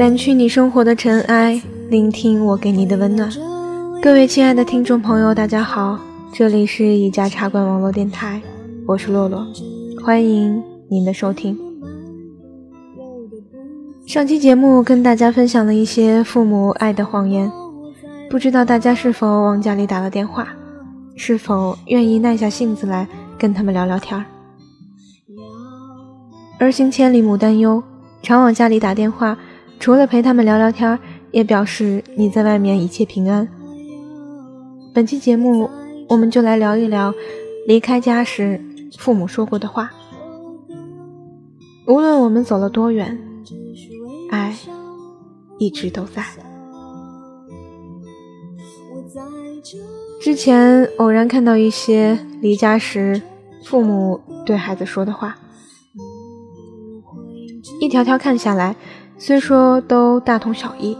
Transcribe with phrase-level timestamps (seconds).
[0.00, 3.30] 掸去你生活的尘埃，聆听我给你的温暖。
[4.00, 6.00] 各位亲爱的听众朋友，大家好，
[6.32, 8.40] 这里是一家茶馆网络电台，
[8.86, 9.46] 我是洛洛，
[10.02, 11.54] 欢迎您的收听。
[14.06, 17.52] 上期节目跟大家分享了一些父母爱的谎言，
[18.30, 20.48] 不知道大家是否往家里打了电话，
[21.14, 24.24] 是否愿意耐下性子来跟他们聊聊天儿？
[26.58, 27.82] 儿行千里母担忧，
[28.22, 29.36] 常往家里打电话。
[29.80, 30.98] 除了陪他们聊聊天，
[31.30, 33.48] 也表示你在外面一切平安。
[34.92, 35.70] 本期节目，
[36.06, 37.14] 我们就来聊一聊
[37.66, 38.62] 离开家时
[38.98, 39.90] 父母说过的话。
[41.86, 43.18] 无论我们走了多远，
[44.30, 44.54] 爱
[45.58, 46.22] 一直都在。
[50.20, 53.22] 之前偶然看到一些离家时
[53.64, 55.38] 父母对孩子说的话，
[57.80, 58.76] 一条条看下来。
[59.22, 60.96] 虽说都大同小异，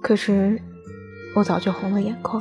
[0.00, 0.62] 可是
[1.34, 2.40] 我早就红了眼眶。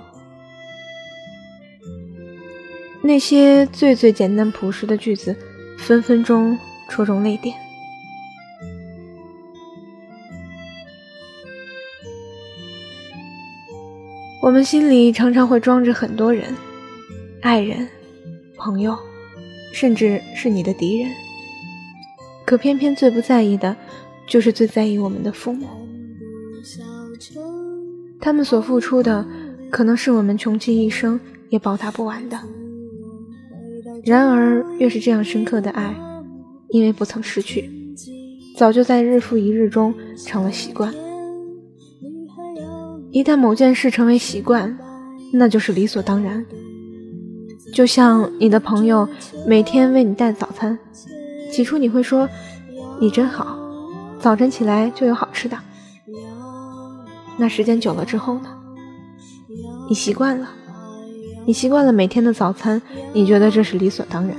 [3.01, 5.35] 那些最最简单朴实的句子，
[5.79, 6.55] 分分钟
[6.87, 7.55] 戳中泪点。
[14.39, 16.55] 我们心里常常会装着很多人，
[17.41, 17.89] 爱人、
[18.55, 18.95] 朋友，
[19.73, 21.11] 甚至是你的敌人，
[22.45, 23.75] 可偏偏最不在意的。
[24.27, 25.67] 就是最在意我们的父母，
[28.19, 29.25] 他们所付出的，
[29.69, 31.19] 可能是我们穷其一生
[31.49, 32.37] 也报答不完的。
[34.03, 35.95] 然而，越是这样深刻的爱，
[36.69, 37.69] 因为不曾失去，
[38.57, 40.93] 早就在日复一日中成了习惯。
[43.11, 44.77] 一旦某件事成为习惯，
[45.31, 46.45] 那就是理所当然。
[47.73, 49.07] 就像你的朋友
[49.47, 50.77] 每天为你带早餐，
[51.51, 52.27] 起初你会说
[53.01, 53.57] ：“你真好。”
[54.19, 55.57] 早晨起来就有好吃的，
[57.37, 58.49] 那时间久了之后呢？
[59.87, 60.49] 你习惯了，
[61.45, 62.81] 你习惯了每天的早餐，
[63.13, 64.35] 你觉得这是理所当然。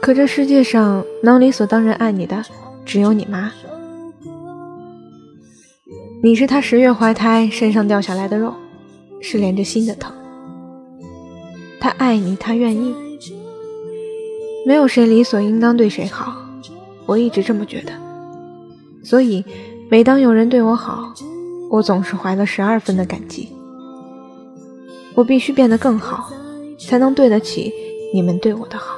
[0.00, 2.44] 可这世界上能理所当然爱你的，
[2.84, 3.50] 只有你妈。
[6.22, 8.54] 你是她十月怀胎身上掉下来的肉，
[9.20, 10.14] 是连着心的疼。
[11.80, 12.94] 她爱你，她愿意，
[14.64, 16.41] 没有谁理所应当对谁好。
[17.12, 17.92] 我一直这么觉得，
[19.04, 19.44] 所以
[19.90, 21.12] 每当有人对我好，
[21.70, 23.50] 我总是怀了十二分的感激。
[25.14, 26.32] 我必须变得更好，
[26.80, 27.70] 才能对得起
[28.14, 28.96] 你们对我的好。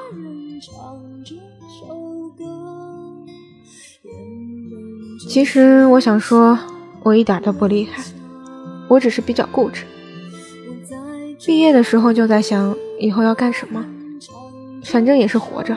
[5.29, 6.57] 其实我想说，
[7.03, 8.01] 我一点都不厉害，
[8.87, 9.83] 我只是比较固执。
[11.45, 13.85] 毕业的时候就在想以后要干什么，
[14.85, 15.77] 反正也是活着。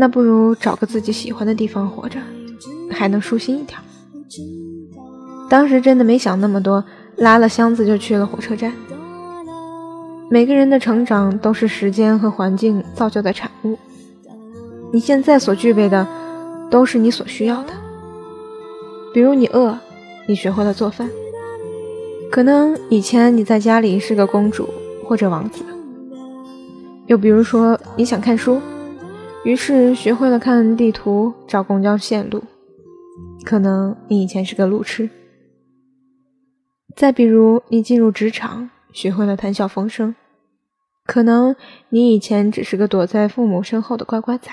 [0.00, 2.18] 那不如找个自己喜欢的地方活着，
[2.90, 3.78] 还能舒心一点。
[5.50, 6.82] 当时真的没想那么多，
[7.16, 8.72] 拉了箱子就去了火车站。
[10.30, 13.78] 每个人的成长都是时间和环境造就的产物。
[14.90, 16.08] 你现在所具备的，
[16.70, 17.72] 都是你所需要的。
[19.12, 19.76] 比如你饿，
[20.26, 21.06] 你学会了做饭；
[22.32, 24.66] 可能以前你在家里是个公主
[25.04, 25.62] 或者王子。
[27.06, 28.58] 又比如说你想看书。
[29.42, 32.42] 于是学会了看地图、找公交线路。
[33.42, 35.08] 可能你以前是个路痴。
[36.94, 40.14] 再比如，你进入职场，学会了谈笑风生。
[41.06, 41.56] 可能
[41.88, 44.50] 你以前只是个躲在父母身后的乖乖仔。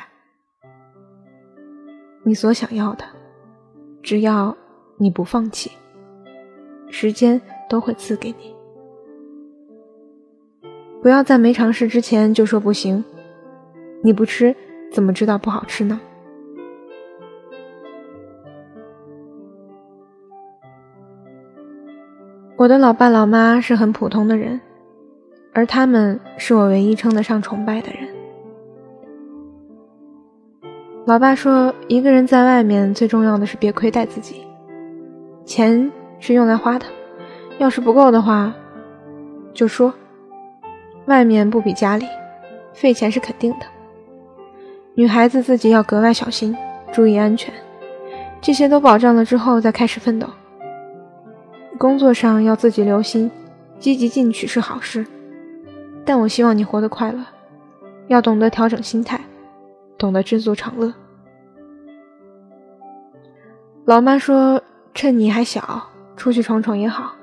[2.23, 3.03] 你所想要的，
[4.01, 4.55] 只要
[4.97, 5.71] 你不放弃，
[6.89, 8.55] 时间都会赐给你。
[11.01, 13.03] 不要在没尝试之前就说不行。
[14.01, 14.55] 你不吃。
[14.91, 15.99] 怎么知道不好吃呢？
[22.55, 24.59] 我的老爸老妈是很普通的人，
[25.53, 28.09] 而他们是我唯一称得上崇拜的人。
[31.05, 34.41] 老爸说，一个人在外面最重要的是别亏待自己，
[35.45, 36.85] 钱是用来花的，
[37.59, 38.51] 要是不够的话，
[39.53, 39.93] 就说，
[41.05, 42.05] 外面不比家里，
[42.73, 43.76] 费钱是肯定的。
[44.97, 46.57] 女孩子自己要格外小心，
[46.91, 47.53] 注意安全，
[48.41, 50.27] 这些都保障了之后再开始奋斗。
[51.77, 53.29] 工作上要自己留心，
[53.77, 55.05] 积极进取是好事，
[56.03, 57.19] 但我希望你活得快乐，
[58.07, 59.21] 要懂得调整心态，
[59.99, 60.91] 懂得知足常乐。
[63.85, 64.59] 老妈说
[64.95, 67.13] ：“趁你还小，出去闯闯也好，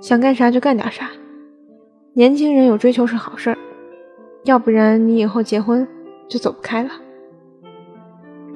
[0.00, 1.10] 想干啥就干点啥。
[2.14, 3.58] 年轻人有追求是好事儿，
[4.44, 5.86] 要不然你以后结婚。”
[6.28, 6.90] 就走不开了。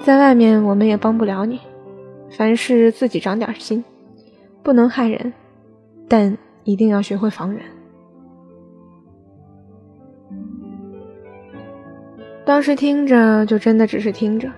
[0.02, 1.60] 在外面，我们也帮不了你，
[2.30, 3.84] 凡事自己长点心，
[4.62, 5.32] 不能害人，
[6.08, 7.62] 但一定要学会防人。
[12.46, 14.50] 当时听着，就真的只是听着。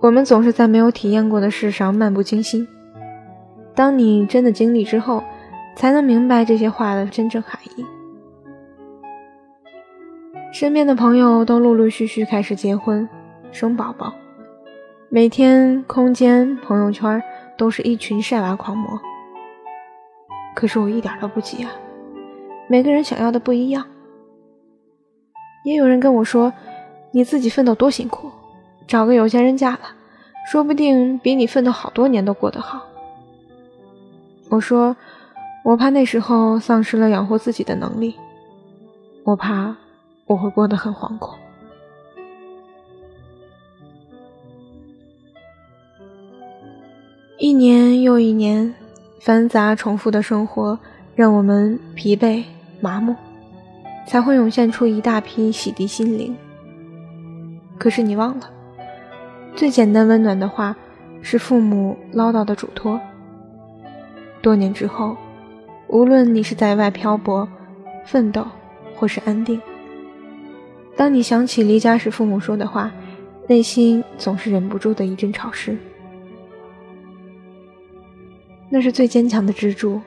[0.00, 2.66] 我们总是在没有体验过的事上漫不经心，
[3.74, 5.22] 当你真的经历之后，
[5.76, 7.84] 才能明白这些话的真正含义。
[10.60, 13.08] 身边的朋友都陆陆续续开始结婚、
[13.50, 14.12] 生宝宝，
[15.08, 17.22] 每天空间、朋友圈
[17.56, 19.00] 都是一群晒娃狂魔。
[20.54, 21.70] 可是我一点都不急啊，
[22.68, 23.86] 每个人想要的不一样。
[25.64, 26.52] 也有人跟我说
[27.10, 28.30] ：“你自己奋斗多辛苦，
[28.86, 29.80] 找个有钱人嫁了，
[30.52, 32.82] 说不定比你奋斗好多年都过得好。”
[34.50, 34.94] 我说
[35.64, 38.14] ：“我怕那时候丧失了养活自己的能力，
[39.24, 39.74] 我怕
[40.30, 41.36] 我会过得很惶恐。”
[47.38, 48.72] 一年又一年，
[49.18, 50.78] 繁杂重复的生活
[51.16, 52.44] 让我们疲惫
[52.80, 53.16] 麻木。
[54.06, 56.36] 才会涌现出一大批洗涤心灵。
[57.78, 58.50] 可是你忘了，
[59.54, 60.74] 最简单温暖的话
[61.22, 63.00] 是父母唠叨的嘱托。
[64.42, 65.16] 多年之后，
[65.86, 67.48] 无论你是在外漂泊、
[68.04, 68.44] 奋斗，
[68.96, 69.62] 或是安定，
[71.00, 72.92] 当你想起离家时父母说的话，
[73.48, 75.74] 内心总是忍不住的一阵潮湿。
[78.68, 79.98] 那是最坚强的支柱，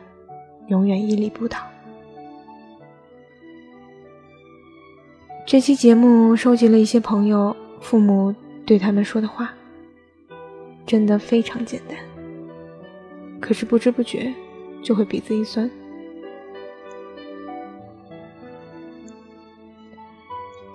[0.68, 1.58] 永远屹立不倒。
[5.48, 8.32] 这期节目收集了一些朋友父母
[8.64, 9.52] 对他们说的话，
[10.86, 11.98] 真的非常简单，
[13.42, 14.32] 可是不知不觉
[14.84, 15.68] 就会鼻子一酸。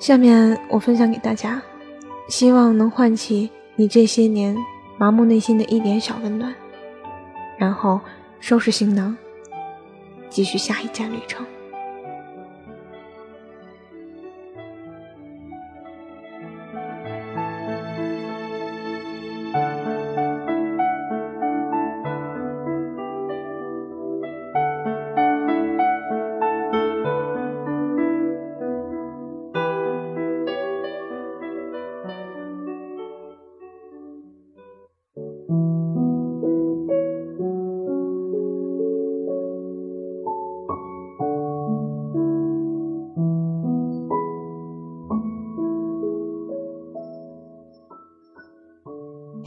[0.08, 1.60] 下面我分享给大家，
[2.30, 4.56] 希望能唤起你这些年
[4.96, 6.54] 麻木内心的一点小温暖，
[7.58, 8.00] 然后
[8.40, 9.14] 收拾行囊，
[10.30, 11.44] 继续下一站旅程。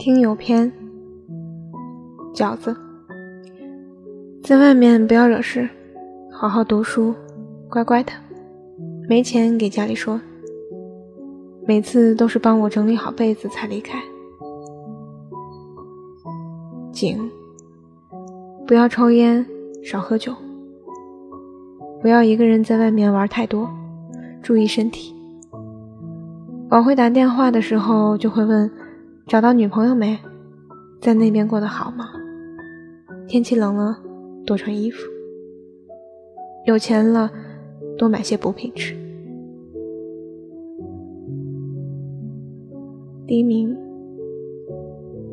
[0.04, 0.72] 听友篇，
[2.34, 2.76] 饺子，
[4.42, 5.68] 在外面不要惹事，
[6.28, 7.14] 好好读书，
[7.70, 8.10] 乖乖的。
[9.08, 10.20] 没钱给家里说，
[11.68, 13.96] 每次都是帮我整理好被子才离开。
[16.90, 17.16] 景，
[18.66, 19.46] 不要抽烟，
[19.84, 20.34] 少喝酒，
[22.00, 23.70] 不要一个人在外面玩太多，
[24.42, 25.14] 注意身体。
[26.70, 28.68] 往回打电话的时候就会问。
[29.26, 30.18] 找到女朋友没？
[31.00, 32.10] 在那边过得好吗？
[33.26, 33.96] 天气冷了，
[34.44, 34.98] 多穿衣服。
[36.66, 37.30] 有钱了，
[37.96, 38.94] 多买些补品吃。
[43.26, 43.74] 黎明，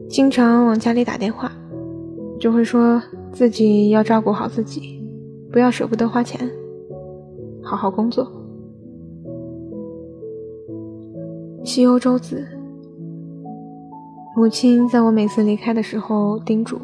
[0.08, 1.51] 经常往家里打电话，
[2.39, 5.03] 就会说自己要照顾好自己，
[5.51, 6.50] 不要舍不得花钱，
[7.62, 8.31] 好好工作。
[11.63, 12.59] 西欧周子。
[14.39, 16.79] 母亲在我每次离开的时候叮嘱：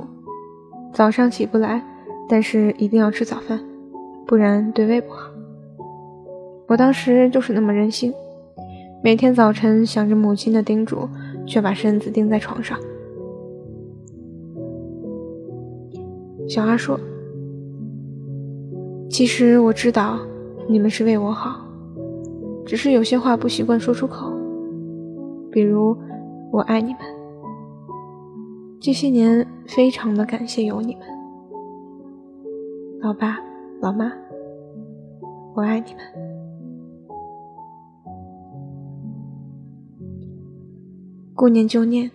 [0.91, 1.81] 早上起不来，
[2.27, 3.57] 但是一定要吃早饭，
[4.27, 5.29] 不然对胃不好。
[6.67, 8.13] 我当时就是那么任性，
[9.01, 11.07] 每天早晨想着母亲的叮嘱，
[11.47, 12.77] 却把身子钉在床上。
[16.49, 16.99] 小阿说
[19.09, 20.19] ：“其实我知道
[20.67, 21.65] 你们是为我好，
[22.65, 24.33] 只是有些话不习惯说出口，
[25.49, 25.97] 比如
[26.51, 26.99] 我爱你们。”
[28.85, 31.07] 这些年，非常的感谢有你们，
[33.01, 33.39] 老爸、
[33.81, 34.13] 老妈，
[35.55, 36.03] 我爱你们。
[41.33, 42.11] 顾念旧念。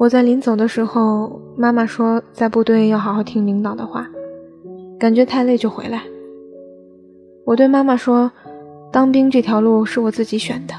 [0.00, 4.08] 我在临走的时候，妈妈说，在部队要好好听领导的话，
[4.98, 6.02] 感觉太累就回来。
[7.44, 8.32] 我对妈妈说，
[8.90, 10.72] 当兵这条路是我自己选的，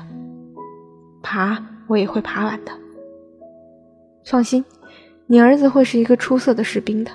[1.22, 2.72] 爬我也会爬完的。
[4.26, 4.64] 放心，
[5.28, 7.12] 你儿子会是一个出色的士兵的。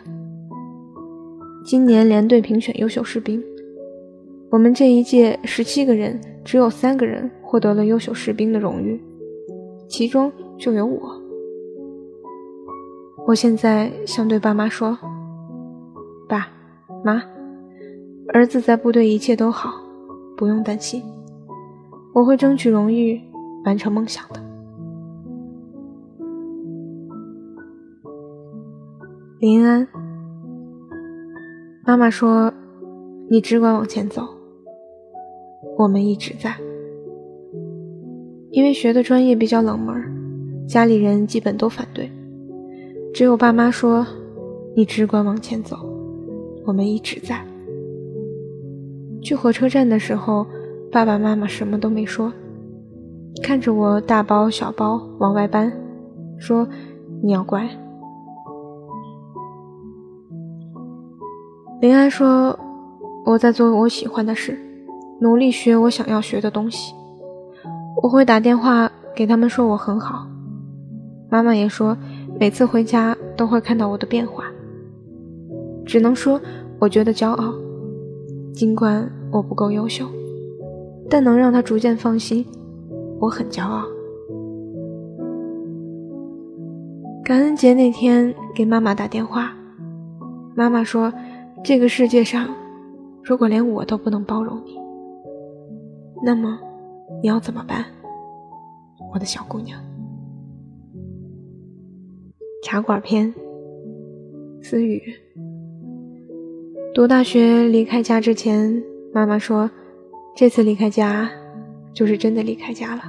[1.65, 3.43] 今年连队评选优秀士兵，
[4.51, 9.01] 我们这一届十七个人，只有三个人获得了优秀士兵的荣誉，
[9.89, 11.23] 其中就有我。
[13.27, 14.97] 我现在想对爸妈说
[16.29, 16.49] ：“爸
[17.05, 17.23] 妈，
[18.33, 19.83] 儿子在部队一切都好，
[20.37, 21.03] 不用担心，
[22.15, 23.21] 我会争取荣誉，
[23.65, 24.43] 完成梦想的。”
[29.41, 29.87] 林安，
[31.87, 32.53] 妈妈说
[33.31, 34.27] ：“你只管往前走。”
[35.79, 36.57] 我们一直在，
[38.51, 39.95] 因为学的专业比较冷门，
[40.67, 42.11] 家里人基本都反对。
[43.15, 44.05] 只有爸妈说
[44.75, 45.77] ：“你只管往前走。”
[46.67, 47.41] 我们一直在。
[49.23, 50.45] 去火车站的时候，
[50.91, 52.33] 爸爸妈妈什么都没说，
[53.41, 55.73] 看着我大包小包往外搬，
[56.41, 56.67] 说
[57.23, 57.71] ：“你要乖。”
[61.81, 62.59] 林安说
[63.25, 64.59] ：“我在做我喜欢的事。”
[65.21, 66.95] 努力学我想要学的东西，
[68.01, 70.27] 我会打电话给他们说我很好。
[71.29, 71.97] 妈妈也说，
[72.39, 74.45] 每次回家都会看到我的变化。
[75.85, 76.41] 只能说，
[76.79, 77.53] 我觉得骄傲。
[78.53, 80.05] 尽管我不够优秀，
[81.11, 82.47] 但能让他逐渐放心，
[83.19, 83.85] 我很骄傲。
[87.25, 89.53] 感恩节那天给妈妈打电话，
[90.55, 91.13] 妈妈说，
[91.69, 92.49] 这个世界上，
[93.23, 94.75] 如果连我都不能包容你。
[96.25, 96.59] 那么，
[97.23, 97.85] 你要怎么办，
[99.13, 99.79] 我的小姑娘？
[102.65, 103.35] 茶馆篇，
[104.63, 105.03] 思雨。
[106.95, 108.83] 读大学离开家之前，
[109.13, 109.71] 妈妈说，
[110.35, 111.31] 这次离开家，
[111.93, 113.03] 就是真的离开家了。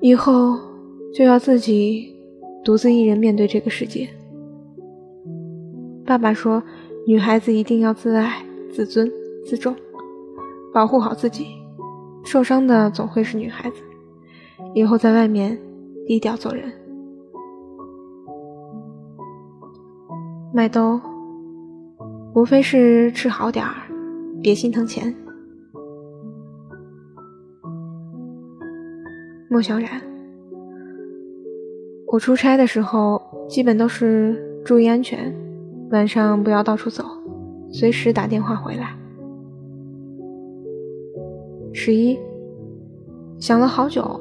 [0.00, 0.56] 以后
[1.12, 2.14] 就要自己
[2.64, 4.08] 独自一人面对这个世界。
[6.08, 6.62] 爸爸说，
[7.06, 9.12] 女孩子一定要自爱、自尊、
[9.44, 9.76] 自重。
[10.72, 11.48] 保护好自己，
[12.24, 13.82] 受伤的总会是女孩子。
[14.74, 15.58] 以后在外面
[16.06, 16.72] 低调做人。
[20.54, 20.98] 麦兜，
[22.34, 23.74] 无非是吃好点儿，
[24.42, 25.14] 别心疼钱。
[29.50, 30.00] 莫小冉，
[32.06, 35.34] 我出差的时候基本都是注意安全，
[35.90, 37.04] 晚上不要到处走，
[37.70, 38.94] 随时打电话回来。
[41.72, 42.18] 十一
[43.38, 44.20] 想了好久，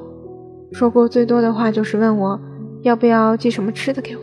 [0.72, 2.40] 说过最多的话就是问我
[2.84, 4.22] 要不要寄什么吃的给我。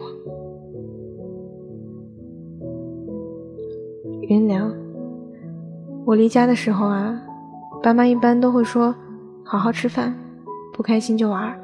[4.29, 4.73] 云良，
[6.07, 7.21] 我离家的时候啊，
[7.83, 8.95] 爸妈一般都会说
[9.45, 10.15] 好好吃饭，
[10.73, 11.55] 不开心就玩，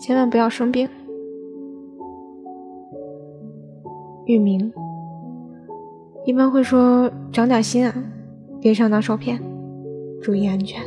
[0.00, 0.88] 千万不要生病。
[4.26, 4.72] 玉明，
[6.26, 7.94] 一般会说长点心啊，
[8.60, 9.40] 别上当受骗，
[10.20, 10.80] 注意安全。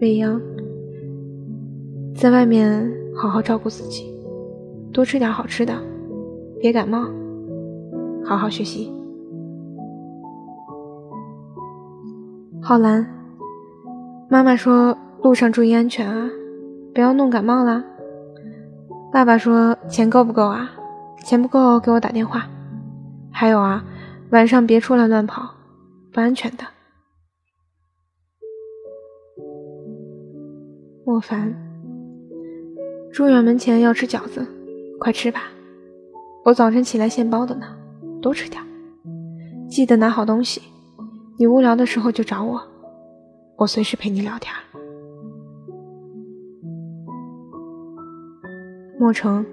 [0.00, 0.40] 未央，
[2.14, 4.14] 在外面好好照顾自己，
[4.92, 5.74] 多吃点好吃的，
[6.60, 7.08] 别感冒，
[8.24, 8.92] 好好学习。
[12.60, 13.04] 浩然，
[14.28, 16.30] 妈妈说路上注意安全啊，
[16.94, 17.84] 不要弄感冒啦。
[19.12, 20.70] 爸爸说钱够不够啊？
[21.22, 22.48] 钱不够给我打电话。
[23.30, 23.84] 还有啊，
[24.30, 25.54] 晚上别出来乱跑，
[26.12, 26.64] 不安全的。
[31.04, 31.54] 莫凡，
[33.12, 34.46] 住院门前要吃饺子，
[35.00, 35.42] 快吃吧！
[36.44, 37.66] 我早晨起来现包的呢，
[38.20, 38.62] 多吃点。
[39.68, 40.60] 记得拿好东西，
[41.38, 42.62] 你无聊的时候就找我，
[43.56, 44.54] 我随时陪你聊天。
[49.00, 49.44] 莫成，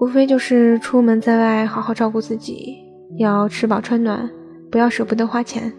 [0.00, 2.78] 无非就是出门在外好好照顾自己，
[3.18, 4.28] 要吃饱穿暖，
[4.70, 5.70] 不要舍不得花钱。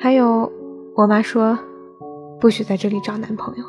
[0.00, 0.50] 还有，
[0.96, 1.58] 我妈说。
[2.40, 3.64] 不许在这里找男朋友。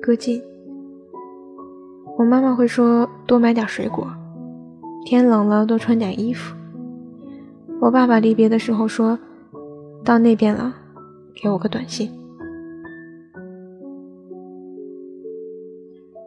[0.00, 0.42] 歌静，
[2.16, 4.08] 我妈妈会说多买点水果，
[5.04, 6.56] 天冷了多穿点衣服。
[7.82, 9.18] 我爸爸离别的时候说，
[10.02, 10.74] 到那边了，
[11.34, 12.10] 给我个短信。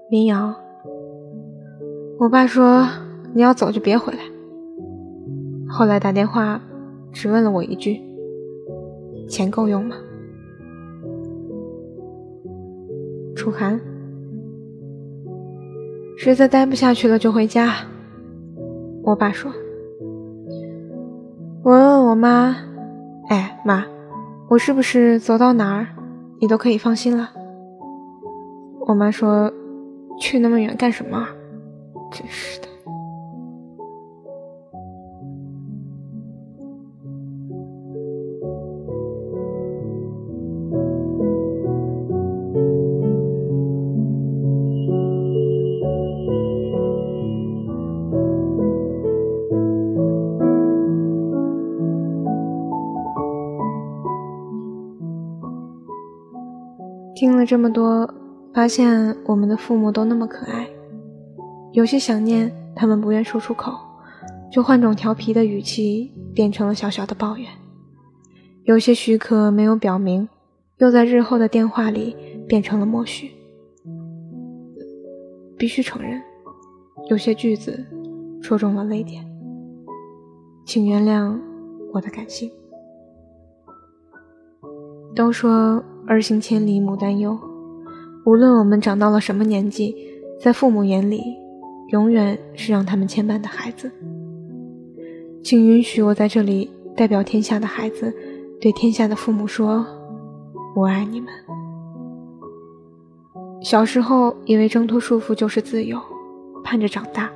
[0.09, 0.55] 民谣，
[2.17, 2.87] 我爸说
[3.33, 4.19] 你要走就别回来。
[5.67, 6.61] 后来打电话，
[7.11, 8.01] 只问了我一句。
[9.27, 9.97] 钱够用吗？
[13.35, 13.77] 楚寒，
[16.15, 17.73] 实在待不下去了就回家。
[19.03, 19.51] 我爸说
[21.63, 22.55] ：“我问我妈，
[23.27, 23.83] 哎妈，
[24.47, 25.87] 我是不是走到哪儿
[26.39, 27.29] 你都可以放心了？”
[28.87, 29.51] 我妈说
[30.19, 31.27] ：“去那么远干什么
[32.12, 32.67] 真是的。
[57.17, 58.07] 听了这么多
[58.57, 60.67] 发现我们的父母都那么可爱。
[61.73, 63.71] 有些想念，他们不愿说出口，
[64.51, 67.45] 就换种调皮的语气，变成了小小的抱怨；
[68.63, 70.27] 有些许可没有表明，
[70.77, 73.29] 又在日后的电话里变成了默许。
[75.55, 76.19] 必须承认，
[77.11, 77.85] 有些句子
[78.41, 79.23] 戳中了泪点，
[80.65, 81.39] 请原谅
[81.93, 82.51] 我的感性。
[85.13, 87.37] 都说儿行千里母担忧，
[88.27, 89.96] 无论我们长到了什么年纪，
[90.38, 91.24] 在父母眼里，
[91.93, 93.89] 永远是让他们牵绊的孩子。
[95.41, 98.13] 请允许我在这里代表天下的孩子，
[98.60, 99.86] 对天下的父母说：
[100.75, 101.29] 我爱你们。
[103.62, 105.98] 小时候以为挣脱束缚就是自由，
[106.65, 107.31] 盼着长大，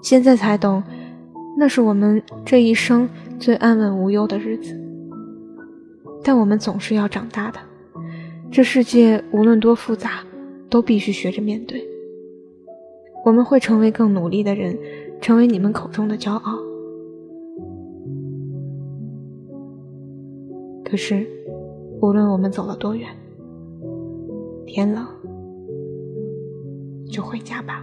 [0.00, 0.80] 现在才懂，
[1.58, 4.80] 那是我们这一生最安稳无忧的日子。
[6.22, 7.58] 但我们总是要长大的，
[8.52, 10.22] 这世界无论多复杂，
[10.68, 11.82] 都必须学着面对。
[13.24, 14.78] 我们会成为更努力的人，
[15.22, 16.58] 成为你们口中的骄傲。
[20.84, 21.26] 可是，
[22.02, 23.08] 无论我们走了多远，
[24.66, 25.06] 天冷
[27.10, 27.82] 就回家吧。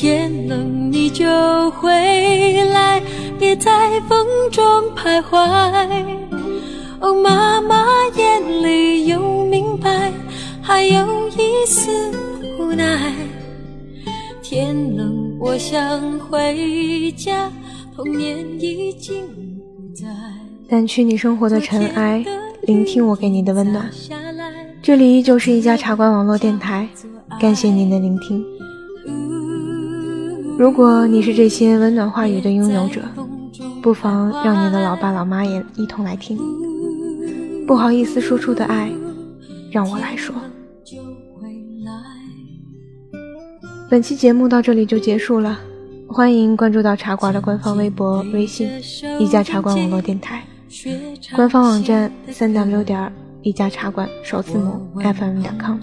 [0.00, 1.26] 天冷你就
[1.72, 1.90] 回
[2.66, 3.02] 来，
[3.36, 5.36] 别在风中徘徊。
[7.00, 7.84] 哦，妈妈
[8.16, 10.12] 眼里有明白，
[10.62, 11.90] 还有一丝
[12.60, 13.12] 无奈。
[14.40, 17.50] 天冷我想回家，
[17.96, 20.06] 童年已经不在。
[20.70, 22.24] 掸去你生活的尘埃，
[22.62, 23.90] 聆听我给你的温暖。
[24.80, 26.88] 这里依旧是一家茶馆网络电台，
[27.40, 28.44] 感谢您的聆听。
[30.58, 33.00] 如果你是这些温暖话语的拥有者，
[33.80, 36.36] 不妨让你的老爸老妈也一同来听。
[37.64, 38.90] 不好意思说出的爱，
[39.70, 40.34] 让我来说。
[43.88, 45.60] 本期节目到这里就结束了，
[46.08, 48.68] 欢迎关注到茶馆的官方微博、微信
[49.20, 50.42] “一家茶馆网络电台”，
[51.36, 55.78] 官方网站三 w 点一家茶馆首字母 fm 点 com，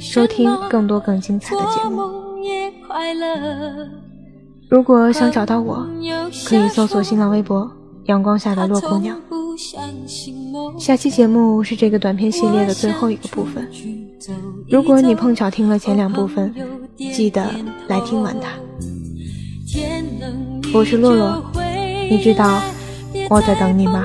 [0.00, 2.79] 收听更多更精彩的节目。
[4.68, 5.86] 如果想找到我，
[6.46, 7.70] 可以搜索新浪微博
[8.06, 9.20] “阳光下的洛姑娘”。
[10.78, 13.68] 下期节目是这个短片系列的最后一个部分。
[14.68, 16.54] 如果你碰巧听了前两部分，
[16.96, 17.44] 记得
[17.88, 18.50] 来听完它。
[20.72, 21.42] 我是洛洛，
[22.08, 22.60] 你知道
[23.28, 24.04] 我在等你吗？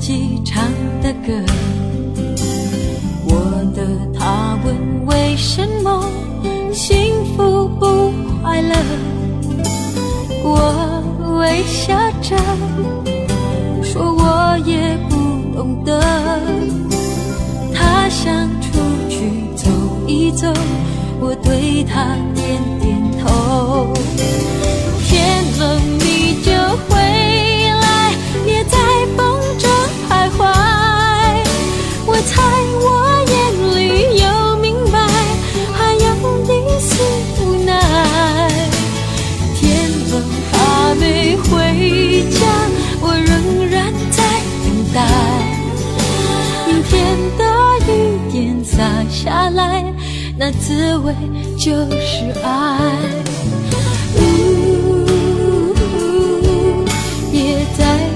[0.00, 0.64] 自己唱
[1.02, 1.32] 的歌，
[3.26, 3.34] 我
[3.74, 3.82] 的
[4.16, 6.08] 他问为什么
[6.72, 8.76] 幸福不快乐，
[10.44, 11.02] 我
[11.40, 12.36] 微笑着
[13.82, 15.16] 说，我也不
[15.56, 16.00] 懂得，
[17.74, 19.68] 他想出去走
[20.06, 20.46] 一走，
[21.20, 23.92] 我对他点点头。
[25.08, 25.97] 天冷。
[32.38, 32.44] 在
[32.84, 32.86] 我
[33.34, 33.36] 眼
[33.76, 33.78] 里
[34.22, 34.26] 有
[34.58, 34.96] 明白
[35.72, 36.06] 还有
[36.44, 36.88] 一丝
[37.42, 37.70] 无奈。
[39.56, 40.12] 天冷
[40.52, 41.46] 还没回
[42.30, 42.40] 家
[43.00, 44.18] 我仍然在
[44.64, 44.96] 等待。
[46.66, 46.92] 明天
[47.36, 47.42] 的
[47.86, 47.88] 雨
[48.30, 48.78] 点洒
[49.10, 49.84] 下来
[50.36, 51.12] 那滋味
[51.58, 52.48] 就是爱。
[57.30, 58.07] 别再